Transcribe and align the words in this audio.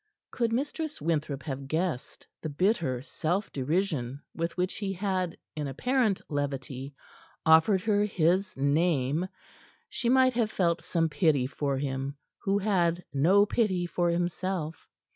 Could 0.31 0.51
Mistress 0.51 0.99
Winthrop 0.99 1.43
have 1.43 1.67
guessed 1.67 2.25
the 2.41 2.49
bitter 2.49 3.03
self 3.03 3.51
derision 3.53 4.19
with 4.33 4.57
which 4.57 4.77
he 4.77 4.93
had, 4.93 5.37
in 5.55 5.67
apparent 5.67 6.19
levity, 6.27 6.95
offered 7.45 7.81
her 7.81 8.03
his 8.05 8.57
name, 8.57 9.27
she 9.91 10.09
might 10.09 10.33
have 10.33 10.49
felt 10.49 10.81
some 10.81 11.07
pity 11.07 11.45
for 11.45 11.77
him 11.77 12.17
who 12.41 12.57
had 12.57 13.05
no 13.13 13.45
pity 13.45 13.85
for 13.85 14.09
himself. 14.09 14.87